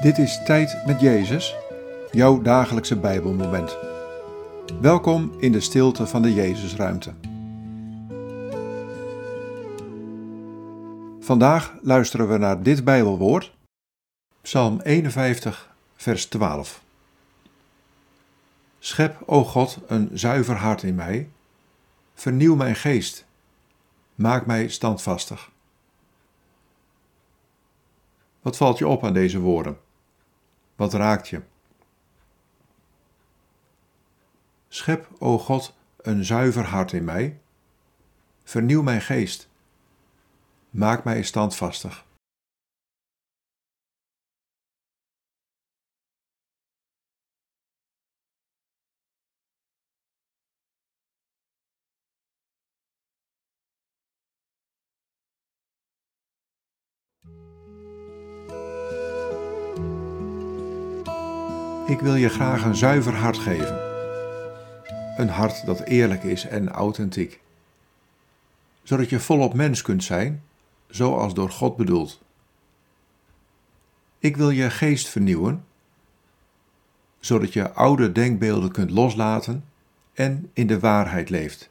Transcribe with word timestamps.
Dit 0.00 0.18
is 0.18 0.42
Tijd 0.44 0.86
met 0.86 1.00
Jezus, 1.00 1.56
jouw 2.10 2.42
dagelijkse 2.42 2.96
Bijbelmoment. 2.96 3.76
Welkom 4.80 5.32
in 5.38 5.52
de 5.52 5.60
stilte 5.60 6.06
van 6.06 6.22
de 6.22 6.34
Jezusruimte. 6.34 7.14
Vandaag 11.20 11.74
luisteren 11.82 12.28
we 12.28 12.38
naar 12.38 12.62
dit 12.62 12.84
Bijbelwoord, 12.84 13.52
Psalm 14.42 14.80
51, 14.80 15.74
vers 15.96 16.26
12. 16.26 16.82
Schep, 18.78 19.22
o 19.26 19.44
God, 19.44 19.78
een 19.86 20.10
zuiver 20.12 20.56
hart 20.56 20.82
in 20.82 20.94
mij, 20.94 21.28
vernieuw 22.14 22.54
mijn 22.54 22.76
geest, 22.76 23.24
maak 24.14 24.46
mij 24.46 24.68
standvastig. 24.68 25.50
Wat 28.42 28.56
valt 28.56 28.78
je 28.78 28.88
op 28.88 29.04
aan 29.04 29.14
deze 29.14 29.40
woorden? 29.40 29.88
Wat 30.80 30.92
raakt 30.92 31.28
je? 31.28 31.42
Schep, 34.68 35.08
o 35.18 35.38
God, 35.38 35.74
een 35.96 36.24
zuiver 36.24 36.64
hart 36.64 36.92
in 36.92 37.04
mij. 37.04 37.40
Vernieuw 38.44 38.82
mijn 38.82 39.00
geest. 39.00 39.48
Maak 40.70 41.04
mij 41.04 41.22
standvastig. 41.22 42.04
Ik 61.90 62.00
wil 62.00 62.14
je 62.14 62.28
graag 62.28 62.64
een 62.64 62.76
zuiver 62.76 63.14
hart 63.14 63.38
geven. 63.38 63.78
Een 65.16 65.28
hart 65.28 65.66
dat 65.66 65.80
eerlijk 65.80 66.22
is 66.22 66.46
en 66.46 66.68
authentiek. 66.68 67.40
Zodat 68.82 69.08
je 69.08 69.20
volop 69.20 69.54
mens 69.54 69.82
kunt 69.82 70.04
zijn, 70.04 70.42
zoals 70.88 71.34
door 71.34 71.50
God 71.50 71.76
bedoeld. 71.76 72.22
Ik 74.18 74.36
wil 74.36 74.50
je 74.50 74.70
geest 74.70 75.08
vernieuwen, 75.08 75.64
zodat 77.20 77.52
je 77.52 77.72
oude 77.72 78.12
denkbeelden 78.12 78.72
kunt 78.72 78.90
loslaten 78.90 79.64
en 80.12 80.50
in 80.52 80.66
de 80.66 80.78
waarheid 80.78 81.30
leeft. 81.30 81.70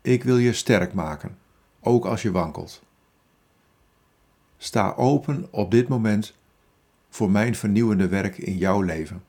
Ik 0.00 0.24
wil 0.24 0.38
je 0.38 0.52
sterk 0.52 0.92
maken, 0.92 1.38
ook 1.80 2.04
als 2.04 2.22
je 2.22 2.30
wankelt. 2.30 2.82
Sta 4.56 4.92
open 4.96 5.48
op 5.50 5.70
dit 5.70 5.88
moment 5.88 6.34
voor 7.14 7.30
mijn 7.30 7.54
vernieuwende 7.54 8.08
werk 8.08 8.38
in 8.38 8.56
jouw 8.56 8.80
leven. 8.80 9.22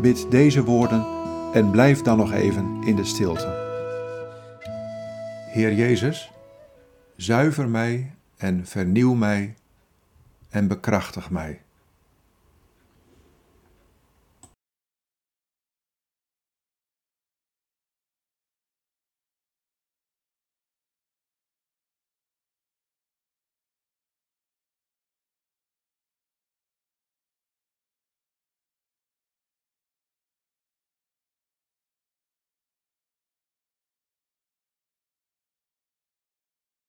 Bid 0.00 0.30
deze 0.30 0.64
woorden 0.64 1.06
en 1.52 1.70
blijf 1.70 2.02
dan 2.02 2.16
nog 2.16 2.32
even 2.32 2.82
in 2.82 2.96
de 2.96 3.04
stilte. 3.04 3.63
Heer 5.54 5.74
Jezus, 5.74 6.30
zuiver 7.16 7.68
mij 7.68 8.14
en 8.36 8.66
vernieuw 8.66 9.14
mij 9.14 9.54
en 10.50 10.68
bekrachtig 10.68 11.30
mij. 11.30 11.63